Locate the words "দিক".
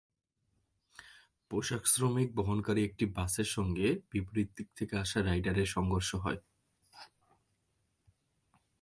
4.57-4.67